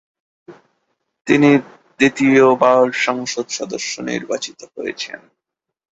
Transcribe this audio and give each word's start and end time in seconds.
তিনি 1.27 1.49
দ্বিতীয়বার 1.99 2.85
সংসদ 3.01 3.45
সদস্য 3.49 3.93
নির্বাচিত 4.01 4.59
হয়েছেন। 4.75 5.19